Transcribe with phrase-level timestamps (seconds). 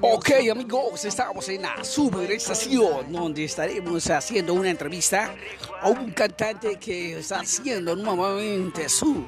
[0.00, 5.34] Ok amigos, estamos en la super estación donde estaremos haciendo una entrevista
[5.80, 9.24] a un cantante que está haciendo nuevamente su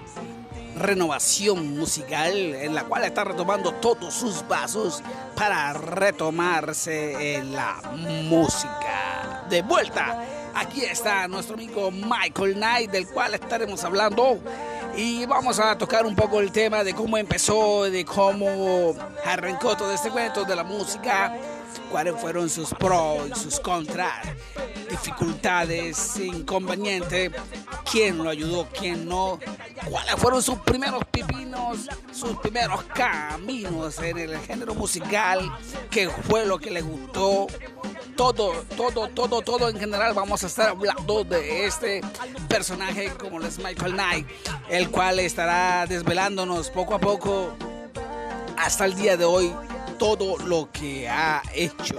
[0.76, 5.02] renovación musical en la cual está retomando todos sus pasos
[5.36, 7.80] para retomarse en la
[8.24, 9.44] música.
[9.48, 14.38] De vuelta, aquí está nuestro amigo Michael Knight del cual estaremos hablando
[14.96, 18.94] y vamos a tocar un poco el tema de cómo empezó, de cómo
[19.24, 21.34] arrancó todo este cuento de la música,
[21.90, 24.26] cuáles fueron sus pros y sus contras,
[24.90, 27.32] dificultades, inconvenientes,
[27.90, 29.38] quién lo ayudó, quién no,
[29.88, 35.50] cuáles fueron sus primeros pipinos, sus primeros caminos en el género musical,
[35.90, 37.46] qué fue lo que le gustó,
[38.18, 42.00] todo, todo, todo, todo en general vamos a estar hablando de este
[42.48, 44.26] personaje como es Michael Knight,
[44.68, 47.54] el cual estará desvelándonos poco a poco
[48.56, 49.54] hasta el día de hoy
[50.00, 51.94] todo lo que ha hecho.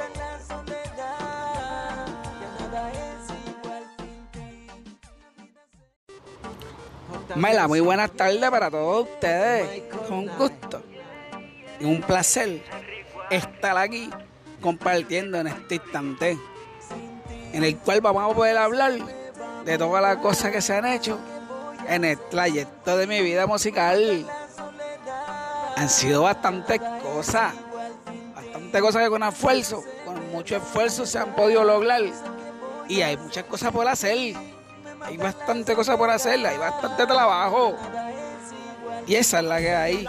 [7.33, 9.83] Mela, muy buenas tardes para todos ustedes.
[10.09, 10.83] Con gusto
[11.79, 12.61] y un placer
[13.29, 14.09] estar aquí
[14.61, 16.37] compartiendo en este instante,
[17.53, 18.93] en el cual vamos a poder hablar
[19.65, 21.17] de todas las cosas que se han hecho
[21.87, 24.25] en el trayecto de mi vida musical.
[25.75, 27.53] Han sido bastantes cosas,
[28.35, 32.01] bastantes cosas que con esfuerzo, con mucho esfuerzo se han podido lograr.
[32.87, 34.35] Y hay muchas cosas por hacer,
[35.01, 37.75] hay bastante cosas por hacer, hay bastante trabajo.
[39.07, 40.07] Y esa es la que hay.